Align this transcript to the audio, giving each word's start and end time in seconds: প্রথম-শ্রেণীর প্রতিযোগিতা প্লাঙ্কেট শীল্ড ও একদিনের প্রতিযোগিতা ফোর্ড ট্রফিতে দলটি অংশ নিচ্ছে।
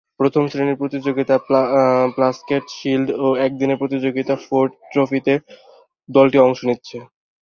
প্রথম-শ্রেণীর 0.19 0.79
প্রতিযোগিতা 0.81 1.35
প্লাঙ্কেট 2.15 2.63
শীল্ড 2.77 3.07
ও 3.17 3.37
একদিনের 3.45 3.79
প্রতিযোগিতা 3.81 4.33
ফোর্ড 4.45 4.71
ট্রফিতে 4.91 5.33
দলটি 6.09 6.37
অংশ 6.39 6.59
নিচ্ছে। 6.69 6.97